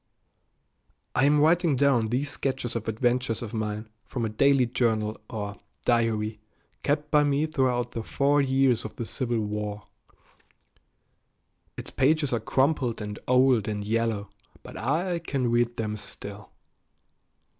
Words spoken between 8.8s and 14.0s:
of the Civil War. Its pages are crumpled and old and